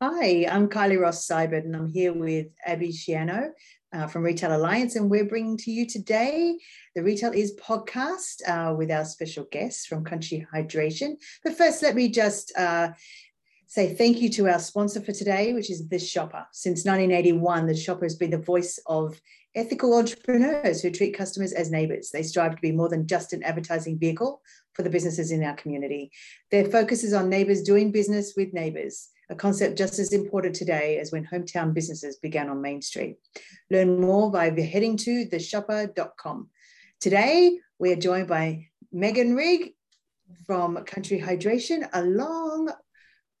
[0.00, 3.50] Hi, I'm Kylie Ross Seibert, and I'm here with Abby Shiano
[3.92, 6.56] uh, from Retail Alliance, and we're bringing to you today
[6.94, 11.16] the Retail Is podcast uh, with our special guests from Crunchy Hydration.
[11.42, 12.90] But first, let me just uh,
[13.66, 16.46] say thank you to our sponsor for today, which is The Shopper.
[16.52, 19.20] Since 1981, The Shopper has been the voice of
[19.56, 22.10] ethical entrepreneurs who treat customers as neighbors.
[22.12, 24.42] They strive to be more than just an advertising vehicle
[24.74, 26.12] for the businesses in our community.
[26.52, 30.98] Their focus is on neighbors doing business with neighbors a concept just as important today
[30.98, 33.16] as when hometown businesses began on Main Street.
[33.70, 36.48] Learn more by heading to theshopper.com.
[37.00, 39.74] Today, we are joined by Megan Rigg
[40.46, 42.70] from Crunchy Hydration, along,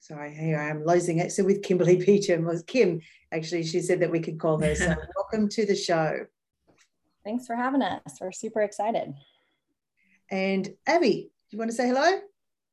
[0.00, 1.32] sorry, here I am losing it.
[1.32, 3.00] So with Kimberly Peacham, was Kim,
[3.32, 4.74] actually, she said that we could call her.
[4.74, 6.26] So welcome to the show.
[7.24, 8.00] Thanks for having us.
[8.20, 9.14] We're super excited.
[10.30, 12.20] And Abby, do you want to say hello?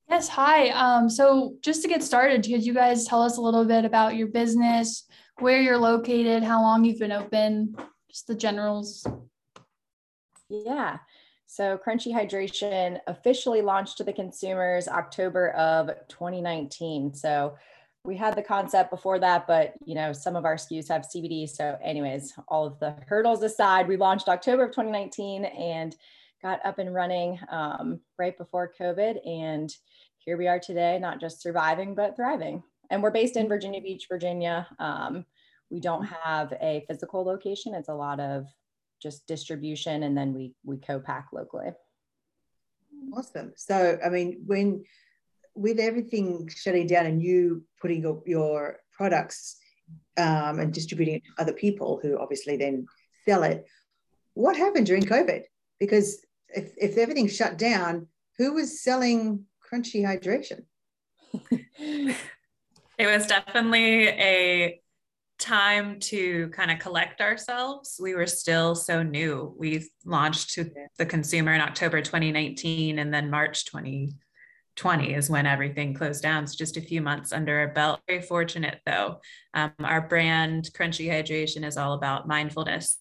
[0.08, 0.70] Yes, hi.
[0.70, 4.16] Um, so just to get started, could you guys tell us a little bit about
[4.16, 5.06] your business,
[5.40, 7.76] where you're located, how long you've been open,
[8.10, 9.06] just the generals?
[10.48, 11.00] Yeah.
[11.48, 17.14] So Crunchy Hydration officially launched to the consumers October of 2019.
[17.16, 17.56] So
[18.04, 21.50] we had the concept before that, but you know, some of our SKUs have CBD.
[21.50, 25.96] So, anyways, all of the hurdles aside, we launched October of 2019 and
[26.42, 29.28] got up and running um, right before COVID.
[29.28, 29.76] And
[30.26, 32.64] here we are today, not just surviving, but thriving.
[32.90, 34.68] And we're based in Virginia Beach, Virginia.
[34.80, 35.26] Um,
[35.70, 37.76] we don't have a physical location.
[37.76, 38.48] It's a lot of
[39.02, 41.70] just distribution and then we, we co-pack locally.
[43.16, 43.54] Awesome.
[43.56, 44.84] So, I mean, when,
[45.54, 49.58] with everything shutting down and you putting your, your products
[50.18, 52.88] um, and distributing it to other people who obviously then
[53.26, 53.66] sell it,
[54.34, 55.44] what happened during COVID?
[55.80, 59.46] Because if, if everything shut down, who was selling
[59.76, 60.64] crunchy hydration?
[62.98, 64.82] it was definitely a
[65.38, 68.00] time to kind of collect ourselves.
[68.02, 69.54] We were still so new.
[69.58, 75.94] We launched to the consumer in October 2019 and then March 2020 is when everything
[75.94, 76.48] closed down.
[76.48, 78.00] So just a few months under our belt.
[78.08, 79.20] Very fortunate though.
[79.54, 82.98] Um, our brand Crunchy Hydration is all about mindfulness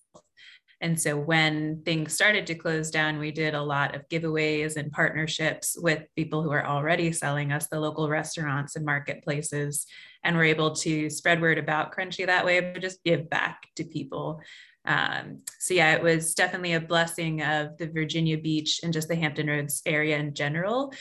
[0.85, 4.93] and so when things started to close down, we did a lot of giveaways and
[4.93, 9.87] partnerships with people who are already selling us, the local restaurants and marketplaces.
[10.25, 13.85] And we're able to spread word about Crunchy that way, but just give back to
[13.85, 14.43] people.
[14.85, 19.17] Um, so yeah, it was definitely a blessing of the Virginia Beach and just the
[19.17, 20.93] Hampton Roads area in general.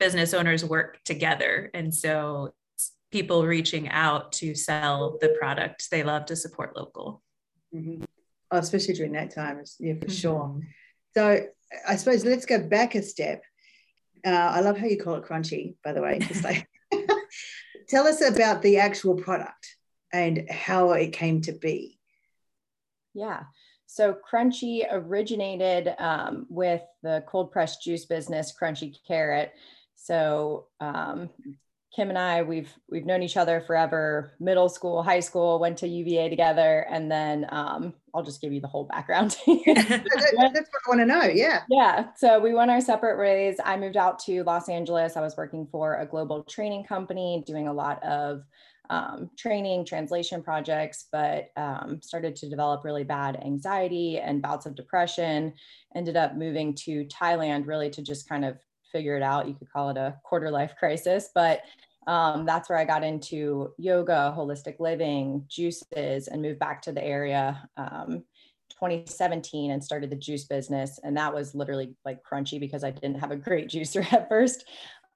[0.00, 1.70] Business owners work together.
[1.74, 2.54] And so
[3.12, 7.22] people reaching out to sell the product they love to support local.
[7.72, 8.05] Mm-hmm
[8.50, 10.12] especially during that time, yeah, for mm-hmm.
[10.12, 10.60] sure.
[11.14, 11.46] So
[11.88, 13.42] I suppose let's go back a step.
[14.24, 16.18] Uh, I love how you call it crunchy, by the way.
[16.20, 16.68] Just like,
[17.88, 19.76] tell us about the actual product
[20.12, 21.98] and how it came to be.
[23.14, 23.44] Yeah.
[23.86, 29.52] So Crunchy originated um, with the cold pressed juice business, Crunchy Carrot.
[29.94, 31.30] So um,
[31.94, 34.32] Kim and I, we've we've known each other forever.
[34.38, 38.60] Middle school, high school, went to UVA together, and then um, I'll just give you
[38.60, 39.36] the whole background.
[39.46, 41.22] That's what I want to know.
[41.22, 41.62] Yeah.
[41.70, 42.08] Yeah.
[42.16, 43.56] So we went our separate ways.
[43.64, 45.16] I moved out to Los Angeles.
[45.16, 48.42] I was working for a global training company, doing a lot of
[48.90, 54.74] um, training, translation projects, but um, started to develop really bad anxiety and bouts of
[54.74, 55.52] depression.
[55.94, 58.58] Ended up moving to Thailand, really to just kind of
[58.96, 59.46] figure it out.
[59.46, 61.60] You could call it a quarter life crisis, but
[62.06, 67.04] um, that's where I got into yoga, holistic living, juices, and moved back to the
[67.04, 68.24] area um,
[68.70, 70.98] 2017 and started the juice business.
[71.04, 74.64] And that was literally like crunchy because I didn't have a great juicer at first.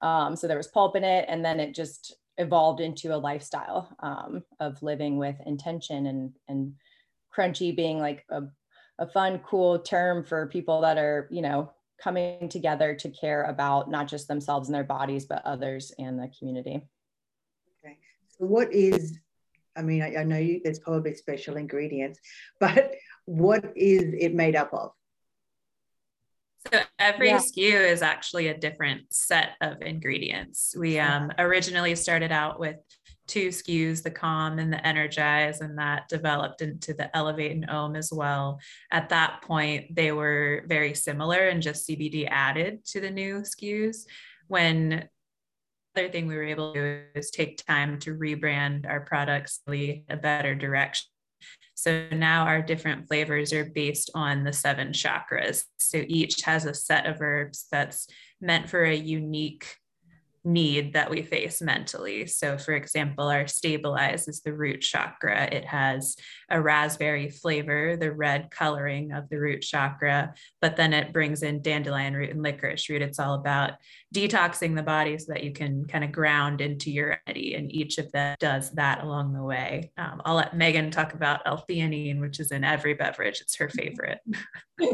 [0.03, 3.89] Um, so there was pulp in it, and then it just evolved into a lifestyle
[4.01, 6.73] um, of living with intention and and
[7.35, 8.41] crunchy being like a,
[8.99, 13.89] a fun, cool term for people that are you know coming together to care about
[13.89, 16.81] not just themselves and their bodies, but others and the community.
[17.83, 17.97] Okay.
[18.29, 19.19] So, what is,
[19.75, 22.19] I mean, I, I know you, there's probably special ingredients,
[22.59, 22.93] but
[23.25, 24.91] what is it made up of?
[26.71, 27.37] So every yeah.
[27.37, 30.75] SKU is actually a different set of ingredients.
[30.77, 32.75] We um, originally started out with
[33.31, 37.95] two SKUs, the Calm and the Energize, and that developed into the Elevate and Om
[37.95, 38.59] as well.
[38.91, 44.05] At that point, they were very similar and just CBD added to the new SKUs.
[44.49, 45.07] When
[45.95, 50.03] other thing we were able to do is take time to rebrand our products in
[50.09, 51.07] a better direction.
[51.73, 55.63] So now our different flavors are based on the seven chakras.
[55.79, 58.07] So each has a set of herbs that's
[58.41, 59.77] meant for a unique
[60.43, 62.25] need that we face mentally.
[62.25, 65.47] So, for example, our stabilize is the root chakra.
[65.51, 66.15] It has
[66.49, 71.61] a raspberry flavor, the red coloring of the root chakra, but then it brings in
[71.61, 73.01] dandelion root and licorice root.
[73.01, 73.73] It's all about
[74.13, 77.55] detoxing the body so that you can kind of ground into your identity.
[77.55, 79.91] And each of them does that along the way.
[79.97, 83.39] Um, I'll let Megan talk about L-theanine, which is in every beverage.
[83.39, 84.19] It's her favorite.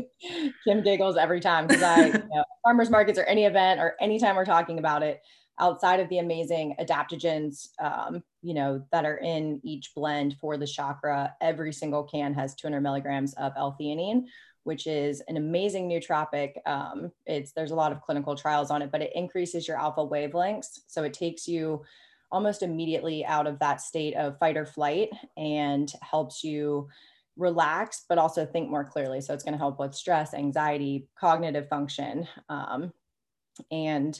[0.63, 4.35] Kim giggles every time because I, you know, farmers markets or any event or anytime
[4.35, 5.21] we're talking about it,
[5.59, 10.67] outside of the amazing adaptogens, um, you know, that are in each blend for the
[10.67, 14.25] chakra, every single can has 200 milligrams of L-theanine,
[14.67, 16.55] which is an amazing nootropic.
[16.65, 20.05] Um, it's there's a lot of clinical trials on it, but it increases your alpha
[20.05, 21.83] wavelengths, so it takes you
[22.33, 26.89] almost immediately out of that state of fight or flight and helps you
[27.37, 29.21] relax, but also think more clearly.
[29.21, 32.91] So it's going to help with stress, anxiety, cognitive function, um,
[33.71, 34.19] and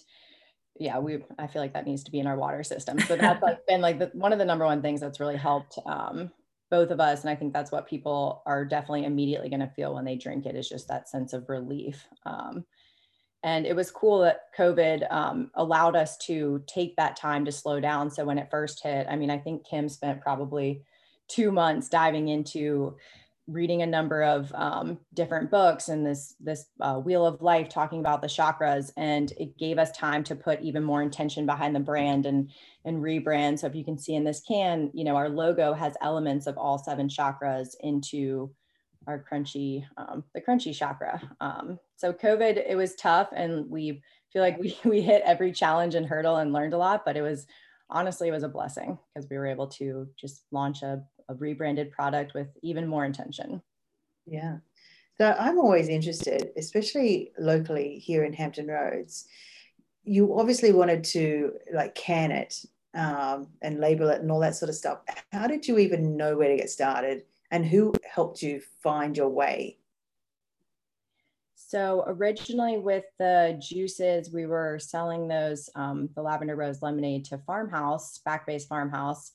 [0.79, 3.01] yeah, we I feel like that needs to be in our water system.
[3.01, 5.77] So that's like been like the, one of the number one things that's really helped
[5.85, 6.31] um,
[6.69, 9.95] both of us, and I think that's what people are definitely immediately going to feel
[9.95, 12.05] when they drink it is just that sense of relief.
[12.25, 12.65] Um,
[13.43, 17.79] and it was cool that COVID um, allowed us to take that time to slow
[17.79, 18.09] down.
[18.09, 20.83] So when it first hit, I mean, I think Kim spent probably
[21.27, 22.97] two months diving into
[23.47, 28.01] reading a number of um, different books and this this uh, wheel of life talking
[28.01, 31.79] about the chakras and it gave us time to put even more intention behind the
[31.79, 32.51] brand and
[32.83, 33.59] and rebrand.
[33.59, 36.57] So if you can see in this can you know our logo has elements of
[36.57, 38.51] all seven chakras into
[39.07, 41.21] our crunchy um, the crunchy chakra.
[41.39, 44.01] Um, so covid it was tough and we
[44.33, 47.21] feel like we, we hit every challenge and hurdle and learned a lot but it
[47.21, 47.47] was
[47.89, 51.91] honestly it was a blessing because we were able to just launch a a rebranded
[51.91, 53.61] product with even more intention.
[54.25, 54.57] Yeah.
[55.17, 59.27] So I'm always interested, especially locally here in Hampton Roads.
[60.03, 62.63] You obviously wanted to like can it
[62.93, 64.99] um, and label it and all that sort of stuff.
[65.31, 69.29] How did you even know where to get started and who helped you find your
[69.29, 69.77] way?
[71.55, 77.39] So originally with the juices, we were selling those, um, the lavender rose lemonade to
[77.39, 79.33] farmhouse, back base farmhouse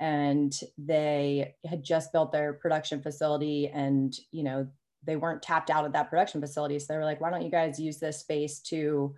[0.00, 4.66] and they had just built their production facility and you know
[5.04, 6.78] they weren't tapped out of that production facility.
[6.78, 9.14] So they were like why don't you guys use this space to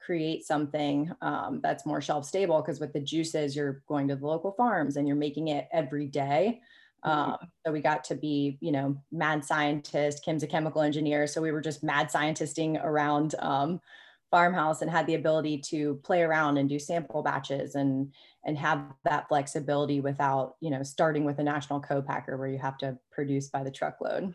[0.00, 2.60] create something um, that's more shelf stable?
[2.60, 6.06] Because with the juices you're going to the local farms and you're making it every
[6.06, 6.60] day.
[7.04, 7.20] Mm-hmm.
[7.32, 11.26] um, so we got to be you know mad scientist kim's a chemical engineer.
[11.26, 13.80] So we were just mad scientisting around um,
[14.36, 18.12] farmhouse and had the ability to play around and do sample batches and
[18.44, 22.76] and have that flexibility without you know starting with a national co-packer where you have
[22.76, 24.34] to produce by the truckload.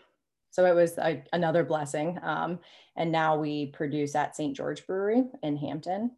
[0.49, 2.17] So it was a, another blessing.
[2.23, 2.57] Um,
[2.95, 6.11] and now we produce at st george brewery in hampton.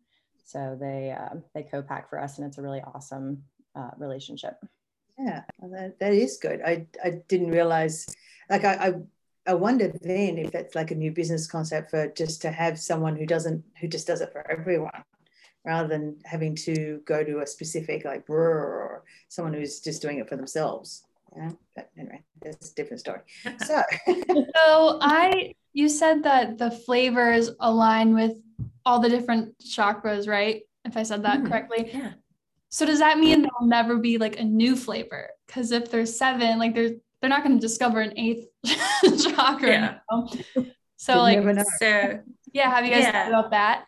[0.45, 3.43] So they uh, they co-pack for us and it's a really awesome
[3.75, 4.55] uh, relationship.
[5.19, 6.61] Yeah that, that is good.
[6.65, 8.07] I i didn't realize
[8.49, 8.93] like I, I
[9.45, 13.15] I wonder then if that's like a new business concept for just to have someone
[13.15, 15.03] who doesn't who just does it for everyone
[15.65, 20.19] rather than having to go to a specific like brewer or someone who's just doing
[20.19, 21.03] it for themselves.
[21.35, 23.19] Yeah, but anyway, that's a different story.
[23.65, 28.37] So, so I you said that the flavors align with
[28.85, 30.61] all the different chakras, right?
[30.85, 31.89] If I said that mm, correctly.
[31.93, 32.13] Yeah.
[32.69, 35.29] So does that mean there'll never be like a new flavor?
[35.45, 38.47] Because if there's seven, like there's they're not going to discover an eighth
[39.23, 39.69] chakra.
[39.69, 39.97] Yeah.
[40.11, 40.65] You know?
[40.97, 41.41] So like,
[41.79, 42.19] so
[42.51, 43.11] yeah, have you guys yeah.
[43.11, 43.85] thought about that?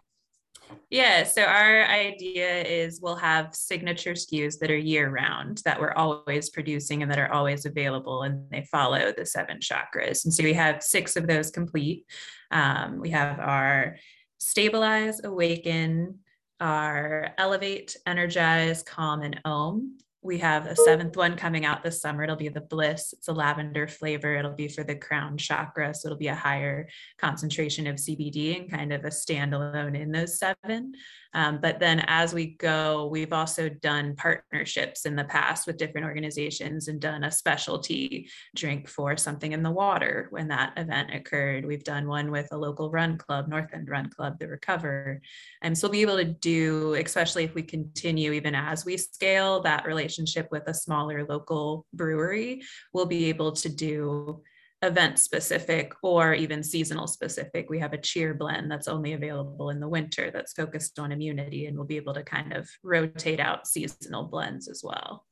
[0.90, 5.92] Yeah, so our idea is we'll have signature SKUs that are year round that we're
[5.92, 10.24] always producing and that are always available, and they follow the seven chakras.
[10.24, 12.06] And so we have six of those complete.
[12.52, 13.98] Um, we have our
[14.40, 16.20] stabilize, awaken,
[16.62, 22.24] our elevate, energize, calm, and om we have a seventh one coming out this summer.
[22.24, 23.14] It'll be the Bliss.
[23.14, 24.36] It's a lavender flavor.
[24.36, 25.94] It'll be for the crown chakra.
[25.94, 26.90] So it'll be a higher
[27.20, 30.94] concentration of CBD and kind of a standalone in those seven.
[31.36, 36.08] Um, but then as we go, we've also done partnerships in the past with different
[36.08, 41.66] organizations and done a specialty drink for something in the water when that event occurred.
[41.66, 45.22] We've done one with a local run club, North End Run Club, the Recover.
[45.62, 49.60] And so we'll be able to do, especially if we continue even as we scale
[49.64, 52.62] that relationship with a smaller local brewery,
[52.94, 54.42] we'll be able to do
[54.86, 57.70] event specific or even seasonal specific.
[57.70, 61.66] We have a cheer blend that's only available in the winter that's focused on immunity,
[61.66, 65.26] and we'll be able to kind of rotate out seasonal blends as well.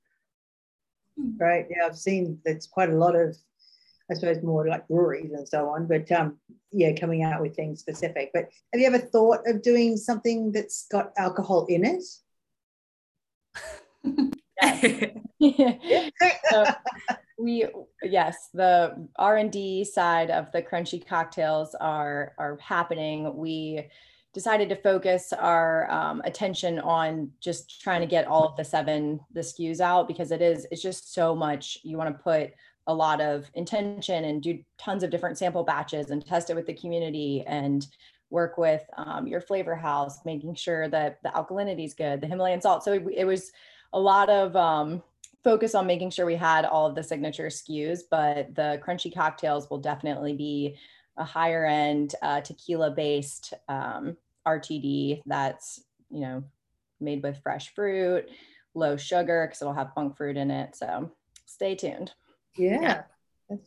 [1.18, 1.68] Right.
[1.70, 3.36] Yeah, I've seen there's quite a lot of
[4.12, 5.88] I suppose more like breweries and so on.
[5.88, 6.38] But um,
[6.72, 8.32] yeah, coming out with things specific.
[8.34, 12.04] But have you ever thought of doing something that's got alcohol in it?
[16.50, 16.66] so
[17.40, 17.66] we
[18.04, 23.36] yes the r&d side of the crunchy cocktails are are happening.
[23.36, 23.90] We
[24.34, 29.20] decided to focus our um, attention on just trying to get all of the seven
[29.34, 31.78] the SKUs out because it is it's just so much.
[31.84, 32.52] You want to put
[32.88, 36.66] a lot of intention and do tons of different sample batches and test it with
[36.66, 37.88] the community and
[38.30, 42.60] work with um, your flavor house making sure that the alkalinity is good the himalayan
[42.60, 42.84] salt.
[42.84, 43.52] So it, it was
[43.94, 45.04] a lot of um,
[45.44, 49.70] focus on making sure we had all of the signature SKUs but the crunchy cocktails
[49.70, 50.78] will definitely be
[51.18, 56.44] a higher end uh, tequila based um, RTD that's, you know,
[57.00, 58.30] made with fresh fruit,
[58.74, 60.76] low sugar, because it'll have monk fruit in it.
[60.76, 61.12] So
[61.46, 62.12] stay tuned.
[62.58, 63.04] Yeah.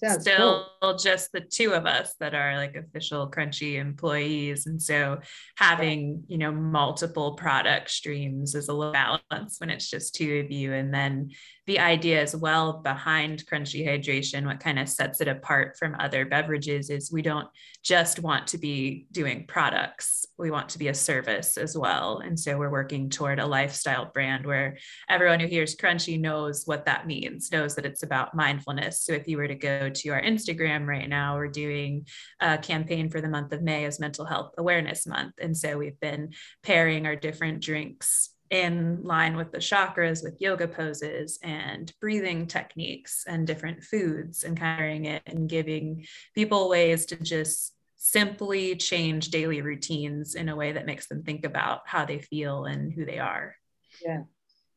[0.03, 0.97] yeah still cool.
[0.97, 5.19] just the two of us that are like official crunchy employees and so
[5.57, 10.51] having you know multiple product streams is a little balance when it's just two of
[10.51, 11.31] you and then
[11.67, 16.25] the idea as well behind crunchy hydration what kind of sets it apart from other
[16.25, 17.49] beverages is we don't
[17.83, 20.27] just want to be doing products.
[20.39, 22.19] We want to be a service as well.
[22.19, 26.87] And so we're working toward a lifestyle brand where everyone who hears crunchy knows what
[26.87, 29.03] that means knows that it's about mindfulness.
[29.03, 32.07] So if you were to go to our instagram right now we're doing
[32.41, 35.35] a campaign for the month of may as mental health awareness month.
[35.41, 36.31] And so we've been
[36.63, 43.25] pairing our different drinks in line with the chakras with yoga poses and breathing techniques
[43.27, 49.63] and different foods and carrying it and giving people ways to just simply change daily
[49.63, 53.19] routines in a way that makes them think about how they feel and who they
[53.19, 53.57] are.
[54.05, 54.23] Yeah.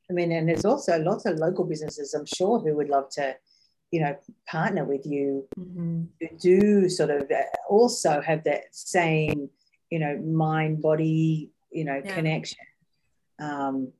[0.09, 3.35] I mean, and there's also lots of local businesses, I'm sure, who would love to,
[3.91, 4.15] you know,
[4.47, 6.05] partner with you mm-hmm.
[6.21, 9.49] to do sort of uh, also have that same,
[9.91, 12.15] you know, mind body, you know, yeah.
[12.15, 12.57] connection
[13.39, 13.91] um,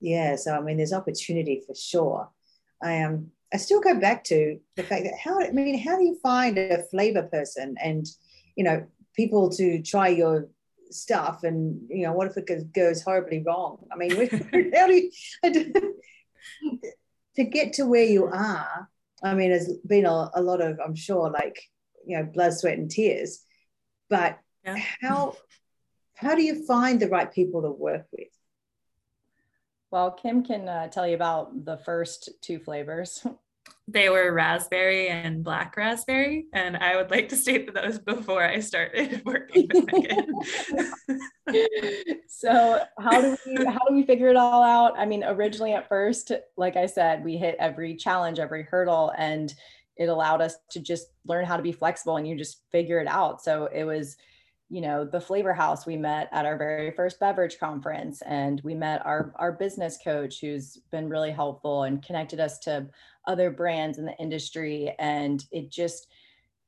[0.00, 2.28] yeah, so I mean, there's opportunity for sure.
[2.82, 3.12] I am.
[3.12, 6.18] Um, I still go back to the fact that how I mean, how do you
[6.22, 8.04] find a flavor person and
[8.56, 8.84] you know
[9.14, 10.48] people to try your
[10.90, 13.86] stuff and you know what if it goes horribly wrong?
[13.92, 14.10] I mean,
[14.74, 15.10] how do you
[17.36, 18.88] to get to where you are?
[19.22, 21.62] I mean, there's been a, a lot of I'm sure like
[22.06, 23.44] you know blood, sweat, and tears,
[24.10, 24.76] but yeah.
[25.00, 25.36] how
[26.14, 28.28] how do you find the right people to work with?
[29.90, 33.24] Well, Kim can uh, tell you about the first two flavors.
[33.86, 37.98] They were raspberry and black raspberry, and I would like to state that that was
[37.98, 40.32] before I started working with Megan.
[42.28, 44.98] so, how do we how do we figure it all out?
[44.98, 49.54] I mean, originally at first, like I said, we hit every challenge, every hurdle, and
[49.96, 53.06] it allowed us to just learn how to be flexible, and you just figure it
[53.06, 53.42] out.
[53.42, 54.16] So it was
[54.74, 58.74] you know the flavor house we met at our very first beverage conference and we
[58.74, 62.86] met our our business coach who's been really helpful and connected us to
[63.26, 64.94] other brands in the industry.
[64.98, 66.08] And it just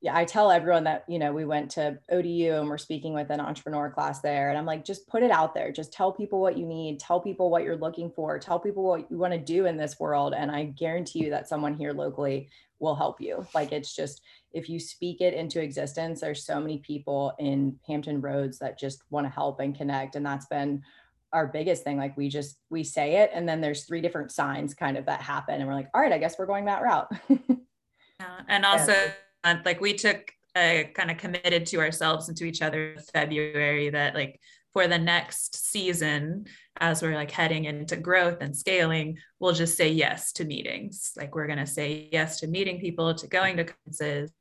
[0.06, 3.30] yeah i tell everyone that you know we went to odu and we're speaking with
[3.30, 6.40] an entrepreneur class there and i'm like just put it out there just tell people
[6.40, 9.38] what you need tell people what you're looking for tell people what you want to
[9.38, 12.48] do in this world and i guarantee you that someone here locally
[12.78, 14.22] will help you like it's just
[14.56, 19.02] if you speak it into existence, there's so many people in Hampton Roads that just
[19.10, 20.16] want to help and connect.
[20.16, 20.82] And that's been
[21.30, 21.98] our biggest thing.
[21.98, 25.20] Like we just, we say it, and then there's three different signs kind of that
[25.20, 25.56] happen.
[25.56, 27.08] And we're like, all right, I guess we're going that route.
[27.28, 28.40] yeah.
[28.48, 29.10] And also, yeah.
[29.46, 32.98] Uh, like we took a kind of committed to ourselves and to each other in
[32.98, 34.40] February that like
[34.72, 36.46] for the next season,
[36.80, 41.12] as we're like heading into growth and scaling, we'll just say yes to meetings.
[41.16, 44.32] Like we're going to say yes to meeting people, to going to conferences,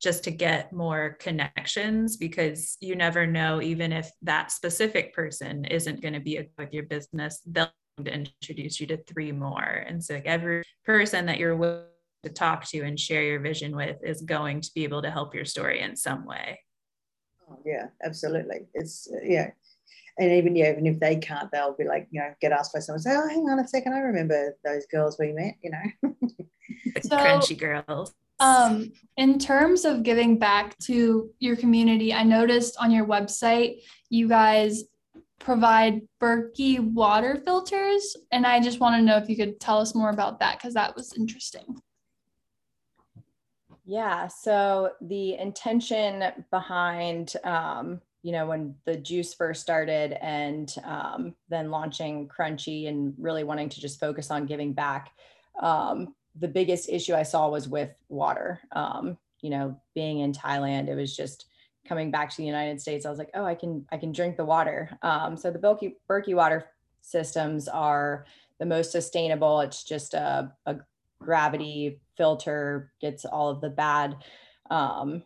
[0.00, 6.00] just to get more connections because you never know even if that specific person isn't
[6.00, 7.68] going to be with your business they'll
[8.06, 11.84] introduce you to three more and so like every person that you're willing
[12.22, 15.34] to talk to and share your vision with is going to be able to help
[15.34, 16.58] your story in some way
[17.50, 19.50] oh, yeah absolutely it's uh, yeah
[20.18, 22.80] and even yeah, even if they can't, they'll be like, you know, get asked by
[22.80, 26.12] someone, say, "Oh, hang on a second, I remember those girls we met," you know.
[26.94, 28.12] the so, crunchy girls.
[28.40, 34.28] Um, in terms of giving back to your community, I noticed on your website you
[34.28, 34.84] guys
[35.38, 39.94] provide Berkey water filters, and I just want to know if you could tell us
[39.94, 41.80] more about that because that was interesting.
[43.90, 51.34] Yeah, so the intention behind, um, you know, when the juice first started and um,
[51.48, 55.12] then launching Crunchy and really wanting to just focus on giving back,
[55.62, 58.60] um, the biggest issue I saw was with water.
[58.72, 61.46] Um, you know, being in Thailand, it was just
[61.86, 63.06] coming back to the United States.
[63.06, 64.90] I was like, oh, I can I can drink the water.
[65.00, 66.66] Um, so the Berkey Berkey water
[67.00, 68.26] systems are
[68.58, 69.60] the most sustainable.
[69.60, 70.76] It's just a, a
[71.20, 74.16] gravity filter, gets all of the bad
[74.70, 75.22] um,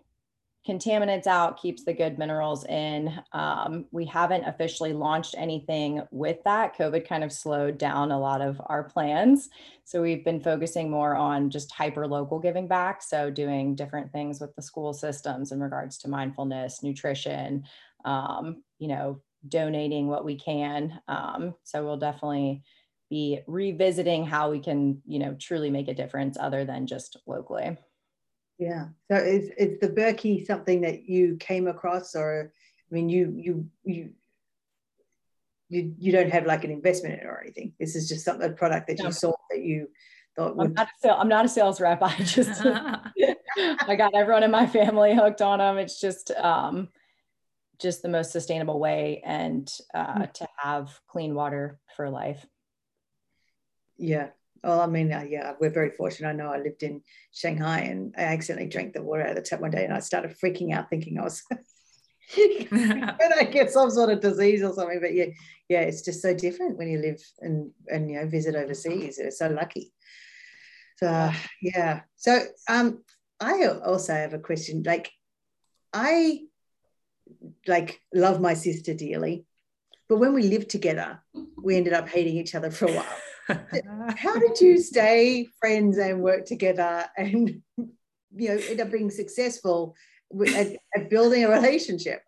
[0.67, 3.13] contaminants out, keeps the good minerals in.
[3.33, 6.77] Um, we haven't officially launched anything with that.
[6.77, 9.49] COVID kind of slowed down a lot of our plans.
[9.85, 13.03] So we've been focusing more on just hyper local giving back.
[13.03, 17.65] So doing different things with the school systems in regards to mindfulness, nutrition,
[18.05, 21.01] um, you know, donating what we can.
[21.09, 22.63] Um, so we'll definitely
[23.12, 27.76] be revisiting how we can, you know, truly make a difference other than just locally.
[28.59, 28.87] Yeah.
[29.11, 32.54] So is is the Berkey something that you came across, or
[32.90, 34.11] I mean, you you you
[35.69, 37.75] you you don't have like an investment in it or anything.
[37.78, 39.88] This is just something a product that you saw that you
[40.35, 40.69] thought would.
[40.69, 42.02] I'm not, a I'm not a sales rep.
[42.02, 45.76] I just I got everyone in my family hooked on them.
[45.76, 46.88] It's just um
[47.78, 50.33] just the most sustainable way and uh, mm.
[50.33, 52.47] to have clean water for life.
[54.03, 54.31] Yeah,
[54.65, 56.29] well, I mean, uh, yeah, we're very fortunate.
[56.29, 59.43] I know I lived in Shanghai and I accidentally drank the water out of the
[59.43, 61.43] tap one day and I started freaking out thinking I was
[62.37, 64.99] going to get some sort of disease or something.
[65.01, 65.27] But yeah,
[65.69, 69.21] yeah, it's just so different when you live and, and you know, visit overseas.
[69.21, 69.93] We're so lucky.
[70.99, 71.31] So,
[71.61, 72.01] yeah.
[72.17, 73.05] So, um,
[73.39, 74.83] I also have a question.
[74.85, 75.13] Like,
[75.93, 76.41] I
[77.69, 79.47] like love my sister dearly,
[80.09, 81.21] but when we lived together,
[81.57, 83.17] we ended up hating each other for a while.
[84.17, 89.95] how did you stay friends and work together and you know end up being successful
[90.55, 92.23] at, at building a relationship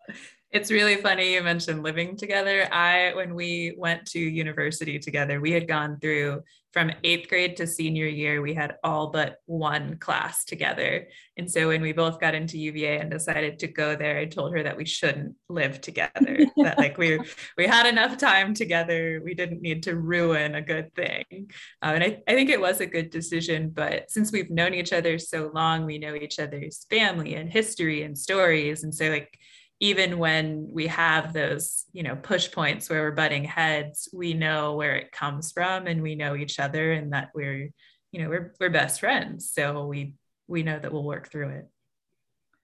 [0.55, 2.65] it's really funny you mentioned living together.
[2.71, 6.43] I, when we went to university together, we had gone through
[6.75, 11.07] from eighth grade to senior year, we had all but one class together.
[11.37, 14.53] And so when we both got into UVA and decided to go there, I told
[14.53, 16.39] her that we shouldn't live together.
[16.57, 17.17] that like we
[17.57, 19.21] we had enough time together.
[19.23, 21.49] We didn't need to ruin a good thing.
[21.81, 23.69] Uh, and I, I think it was a good decision.
[23.69, 28.03] But since we've known each other so long, we know each other's family and history
[28.03, 28.83] and stories.
[28.83, 29.39] And so like
[29.85, 34.75] even when we have those you know push points where we're butting heads we know
[34.75, 37.69] where it comes from and we know each other and that we're
[38.15, 39.51] you know we're, we're best friends.
[39.51, 40.15] So we
[40.47, 41.67] we know that we'll work through it.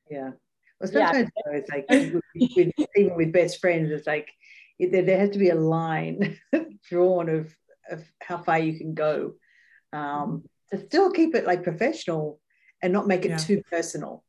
[0.10, 0.31] Yeah.
[0.79, 1.57] Well sometimes yeah.
[1.57, 4.31] it's like with, even with best friends it's like
[4.79, 6.39] there, there has to be a line
[6.89, 7.53] drawn of
[7.89, 9.34] of how far you can go.
[9.93, 12.39] Um, to still keep it like professional
[12.81, 13.38] and not make it yeah.
[13.38, 14.23] too personal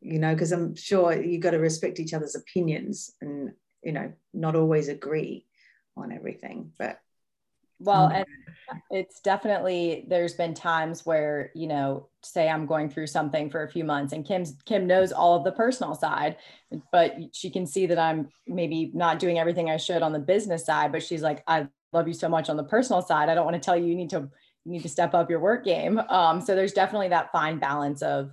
[0.00, 4.12] you know, because I'm sure you've got to respect each other's opinions and, you know,
[4.32, 5.46] not always agree
[5.96, 6.72] on everything.
[6.78, 7.00] But
[7.80, 8.26] well, um, and
[8.90, 13.70] it's definitely there's been times where, you know, say I'm going through something for a
[13.70, 16.36] few months and Kim's Kim knows all of the personal side,
[16.90, 20.66] but she can see that I'm maybe not doing everything I should on the business
[20.66, 23.28] side, but she's like, I love you so much on the personal side.
[23.28, 24.28] I don't want to tell you you need to
[24.64, 25.98] you need to step up your work game.
[26.08, 28.32] Um, so there's definitely that fine balance of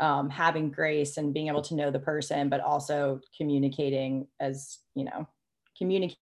[0.00, 5.04] um, having grace and being able to know the person, but also communicating as, you
[5.04, 5.28] know,
[5.76, 6.16] communicating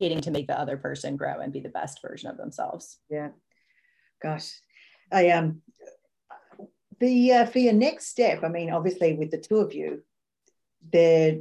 [0.00, 2.98] to make the other person grow and be the best version of themselves.
[3.08, 3.28] Yeah.
[4.22, 4.52] Gosh.
[5.12, 5.62] I um
[7.00, 10.02] the uh, for your next step, I mean, obviously with the two of you,
[10.92, 11.40] there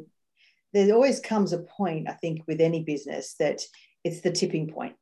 [0.73, 3.61] there always comes a point, I think, with any business that
[4.03, 4.95] it's the tipping point.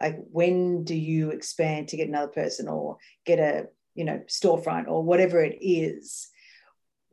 [0.00, 4.86] Like when do you expand to get another person or get a you know storefront
[4.86, 6.28] or whatever it is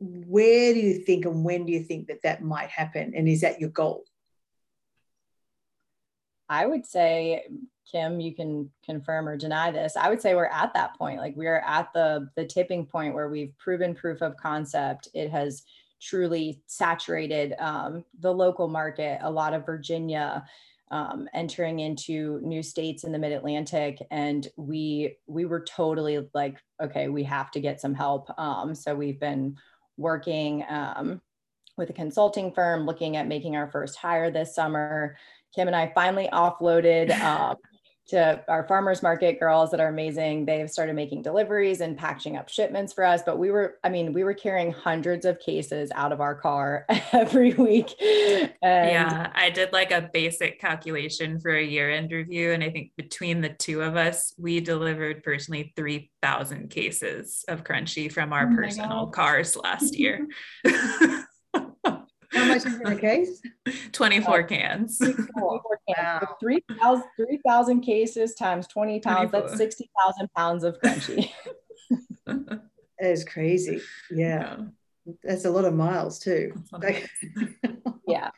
[0.00, 3.14] where do you think and when do you think that that might happen?
[3.14, 4.04] And is that your goal?
[6.48, 7.46] I would say
[7.90, 9.96] kim you can confirm or deny this.
[9.96, 11.20] I would say we're at that point.
[11.20, 15.08] Like we're at the the tipping point where we've proven proof of concept.
[15.14, 15.62] It has
[16.00, 20.44] truly saturated um, the local market a lot of virginia
[20.90, 27.08] um, entering into new states in the mid-atlantic and we we were totally like okay
[27.08, 28.30] we have to get some help.
[28.38, 29.56] Um, so we've been
[29.96, 31.20] working um,
[31.76, 35.16] with a consulting firm looking at making our first hire this summer.
[35.54, 37.56] Kim and i finally offloaded um,
[38.06, 40.44] to our farmers market girls that are amazing.
[40.44, 43.22] They've started making deliveries and packaging up shipments for us.
[43.24, 46.84] But we were, I mean, we were carrying hundreds of cases out of our car
[47.12, 47.94] every week.
[48.00, 52.52] And yeah, I did like a basic calculation for a year end review.
[52.52, 58.12] And I think between the two of us, we delivered personally 3,000 cases of crunchy
[58.12, 59.12] from our oh personal God.
[59.12, 60.26] cars last year.
[62.34, 63.42] How much is in a case?
[63.92, 64.98] 24 uh, cans.
[64.98, 66.26] 24 cans.
[66.80, 67.02] Wow.
[67.18, 69.48] 3,000 3, cases times 20 pounds, 24.
[69.48, 71.30] that's 60,000 pounds of crunchy.
[72.26, 72.48] and
[72.98, 73.80] That is crazy.
[74.10, 74.56] Yeah.
[75.06, 75.14] yeah.
[75.22, 76.54] That's a lot of miles too.
[78.08, 78.30] yeah.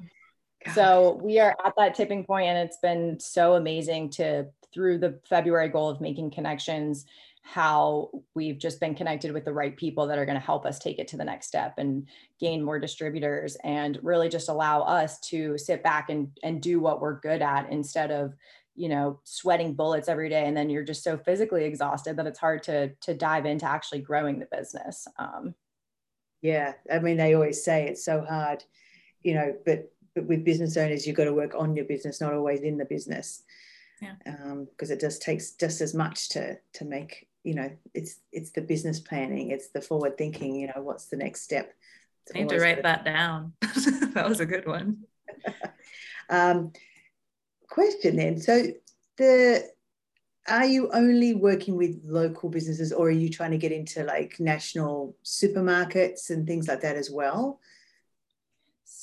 [0.74, 5.20] So we are at that tipping point and it's been so amazing to through the
[5.28, 7.06] February goal of making connections
[7.46, 10.78] how we've just been connected with the right people that are going to help us
[10.78, 12.08] take it to the next step and
[12.40, 17.00] gain more distributors and really just allow us to sit back and and do what
[17.00, 18.34] we're good at instead of
[18.74, 20.44] you know sweating bullets every day.
[20.46, 24.00] And then you're just so physically exhausted that it's hard to to dive into actually
[24.00, 25.06] growing the business.
[25.18, 25.54] Um,
[26.42, 28.62] yeah i mean they always say it's so hard
[29.22, 32.32] you know but but with business owners you've got to work on your business not
[32.32, 33.44] always in the business.
[34.02, 34.14] Yeah.
[34.24, 38.50] Because um, it just takes just as much to to make you know it's it's
[38.50, 41.72] the business planning it's the forward thinking you know what's the next step
[42.34, 45.04] I need to write that down that was a good one
[46.28, 46.72] um,
[47.68, 48.40] question then.
[48.40, 48.66] So
[49.16, 49.68] the
[50.48, 54.38] are you only working with local businesses or are you trying to get into like
[54.38, 57.58] national supermarkets and things like that as well?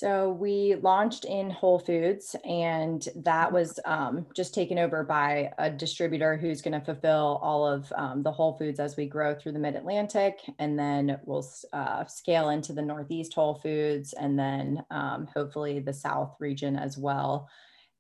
[0.03, 5.69] So we launched in Whole Foods, and that was um, just taken over by a
[5.69, 9.53] distributor who's going to fulfill all of um, the Whole Foods as we grow through
[9.53, 14.83] the Mid Atlantic, and then we'll uh, scale into the Northeast Whole Foods, and then
[14.91, 17.47] um, hopefully the South region as well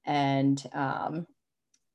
[0.05, 1.25] and um,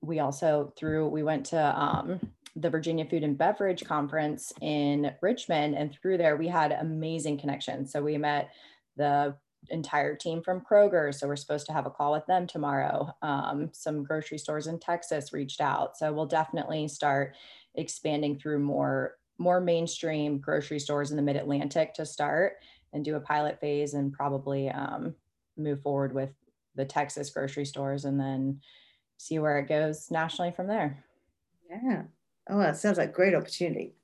[0.00, 2.20] we also through we went to um,
[2.56, 7.92] the Virginia Food and Beverage Conference in Richmond, and through there we had amazing connections.
[7.92, 8.50] So we met
[8.96, 9.36] the
[9.70, 11.14] entire team from Kroger.
[11.14, 13.14] So we're supposed to have a call with them tomorrow.
[13.22, 15.96] Um, some grocery stores in Texas reached out.
[15.96, 17.34] So we'll definitely start
[17.74, 22.54] expanding through more more mainstream grocery stores in the Mid Atlantic to start
[22.92, 25.14] and do a pilot phase and probably um,
[25.56, 26.30] move forward with
[26.74, 28.60] the Texas grocery stores and then
[29.16, 31.04] see where it goes nationally from there.
[31.70, 32.02] Yeah.
[32.48, 33.94] Oh, that sounds like a great opportunity.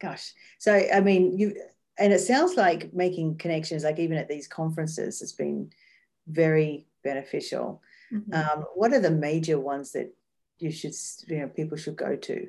[0.00, 0.32] Gosh.
[0.58, 1.56] So, I mean, you,
[2.00, 5.70] and it sounds like making connections, like even at these conferences, has been
[6.26, 7.82] very beneficial.
[8.12, 8.34] Mm-hmm.
[8.34, 10.12] Um, what are the major ones that
[10.58, 10.94] you should,
[11.28, 12.48] you know, people should go to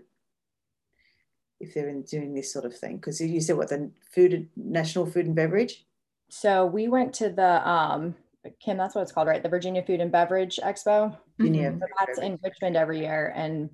[1.59, 2.95] if they're in doing this sort of thing?
[2.95, 5.85] Because you said what the food, national food and beverage.
[6.29, 8.15] So we went to the um,
[8.59, 9.43] Kim, that's what it's called, right?
[9.43, 11.15] The Virginia Food and Beverage Expo.
[11.39, 11.79] Mm-hmm.
[11.79, 13.69] So that's in Richmond every year and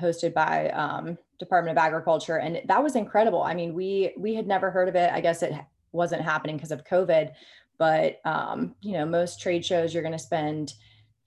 [0.00, 3.42] hosted by um, Department of Agriculture, and that was incredible.
[3.42, 5.10] I mean, we we had never heard of it.
[5.12, 5.52] I guess it
[5.92, 7.32] wasn't happening because of COVID,
[7.78, 10.74] but um, you know, most trade shows you're going to spend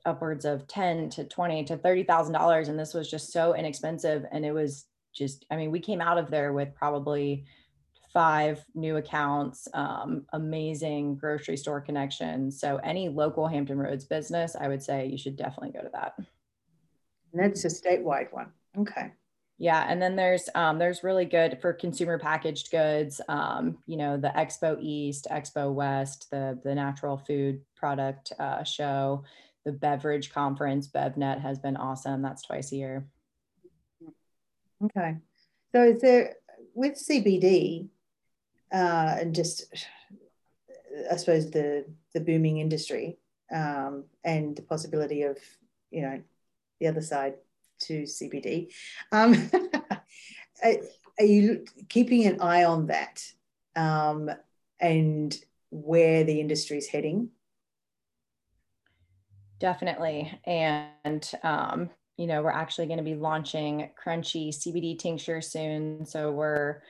[0.05, 4.25] upwards of ten to twenty to thirty thousand dollars, and this was just so inexpensive,
[4.31, 5.45] and it was just.
[5.51, 7.45] I mean, we came out of there with probably
[8.13, 12.59] five new accounts, um, amazing grocery store connections.
[12.59, 16.13] So any local Hampton Roads business, I would say you should definitely go to that.
[16.17, 18.51] And that's a statewide one.
[18.79, 19.11] Okay.
[19.57, 23.19] Yeah, and then there's um, there's really good for consumer packaged goods.
[23.27, 29.25] Um, you know, the Expo East, Expo West, the the natural food product uh, show,
[29.65, 30.87] the beverage conference.
[30.87, 32.21] BevNet has been awesome.
[32.21, 33.05] That's twice a year.
[34.81, 35.17] Okay,
[35.73, 36.35] so is there
[36.73, 37.89] with CBD?
[38.71, 39.65] uh, and just
[41.11, 43.17] I suppose the the booming industry
[43.51, 45.37] um, and the possibility of
[45.91, 46.21] you know
[46.79, 47.35] the other side
[47.81, 48.71] to CBD.
[49.11, 49.49] Um,
[50.63, 53.23] are, you keeping an eye on that
[53.75, 54.29] um,
[54.79, 55.35] and
[55.71, 57.29] where the industry is heading?
[59.59, 66.05] Definitely, and um, you know we're actually going to be launching crunchy CBD tincture soon,
[66.05, 66.81] so we're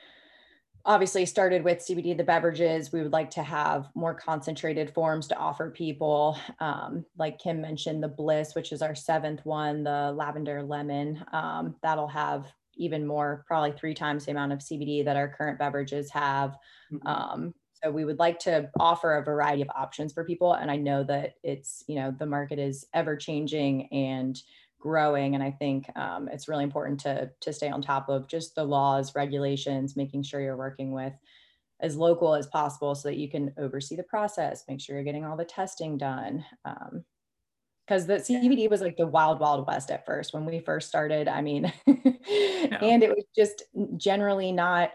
[0.84, 2.92] obviously started with CBD, the beverages.
[2.92, 6.38] We would like to have more concentrated forms to offer people.
[6.58, 11.76] Um, like Kim mentioned, the Bliss, which is our seventh one, the lavender lemon, um,
[11.82, 16.10] that'll have even more, probably three times the amount of CBD that our current beverages
[16.10, 16.56] have.
[16.92, 17.06] Mm-hmm.
[17.06, 20.54] Um, so we would like to offer a variety of options for people.
[20.54, 24.40] And I know that it's, you know, the market is ever changing and
[24.80, 28.54] growing and i think um, it's really important to to stay on top of just
[28.54, 31.12] the laws regulations making sure you're working with
[31.80, 35.24] as local as possible so that you can oversee the process make sure you're getting
[35.24, 36.44] all the testing done
[37.90, 40.86] because um, the CBD was like the wild, wild west at first when we first
[40.86, 41.26] started.
[41.26, 43.64] I mean, and it was just
[43.96, 44.92] generally not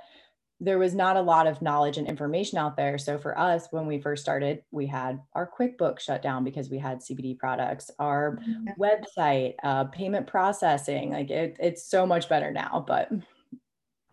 [0.62, 2.98] there was not a lot of knowledge and information out there.
[2.98, 6.80] So for us, when we first started, we had our QuickBooks shut down because we
[6.80, 8.82] had CBD products, our mm-hmm.
[8.82, 11.12] website, uh, payment processing.
[11.12, 12.84] Like it, it's so much better now.
[12.88, 13.12] But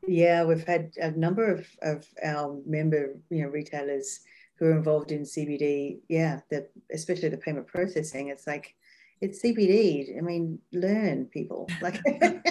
[0.07, 4.21] yeah, we've had a number of, of our member, you know, retailers
[4.59, 6.01] who are involved in CBD.
[6.09, 8.29] Yeah, the, especially the payment processing.
[8.29, 8.75] It's like
[9.21, 10.19] it's CBD.
[10.19, 12.01] I mean, learn people like.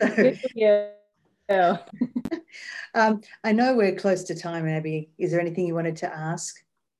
[0.02, 0.90] so, yeah.
[2.94, 5.10] um, I know we're close to time, Abby.
[5.18, 6.56] Is there anything you wanted to ask?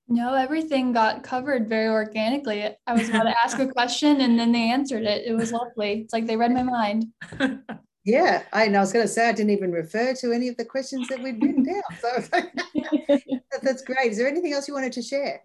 [0.08, 2.62] No, everything got covered very organically.
[2.86, 5.26] I was about to ask a question and then they answered it.
[5.26, 6.02] It was lovely.
[6.02, 7.06] It's like they read my mind.
[8.08, 10.56] Yeah, I, and I was going to say I didn't even refer to any of
[10.56, 11.82] the questions that we'd written down.
[12.00, 12.22] So
[13.62, 14.12] that's great.
[14.12, 15.42] Is there anything else you wanted to share?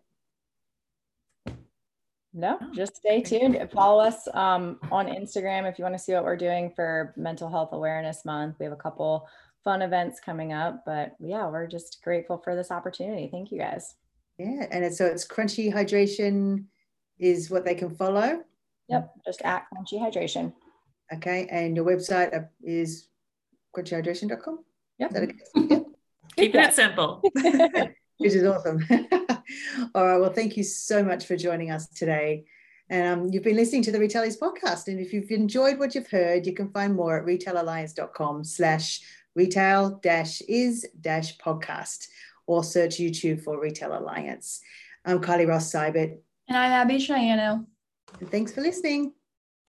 [2.34, 3.58] No, just stay tuned.
[3.74, 7.50] Follow us um, on Instagram if you want to see what we're doing for Mental
[7.50, 8.56] Health Awareness Month.
[8.60, 9.28] We have a couple
[9.63, 13.28] fun events coming up, but yeah, we're just grateful for this opportunity.
[13.30, 13.96] Thank you guys.
[14.38, 16.65] Yeah, and it's, so it's Crunchy Hydration
[17.20, 18.44] is what they can follow.
[18.88, 20.54] Yep, just at Crunchy Hydration.
[21.13, 23.10] Okay, and your website is
[23.76, 24.60] crunchyhydration.com?
[25.00, 25.15] Yep.
[25.15, 25.34] Okay?
[25.56, 25.86] yep.
[26.38, 27.22] Keeping it simple.
[28.21, 28.86] Which is awesome.
[29.95, 32.45] All right, well, thank you so much for joining us today.
[32.89, 34.88] And um, you've been listening to the Retail Is podcast.
[34.88, 39.01] And if you've enjoyed what you've heard, you can find more at retailalliance.com slash
[39.34, 42.07] retail dash is dash podcast
[42.47, 44.62] or search YouTube for Retail Alliance.
[45.05, 46.17] I'm Kylie Ross Seibert.
[46.47, 47.65] And I'm Abby Shiano.
[48.19, 49.13] And thanks for listening.